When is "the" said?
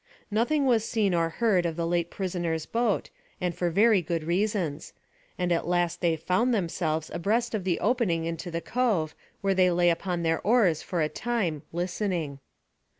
1.75-1.85, 7.65-7.79, 8.49-8.61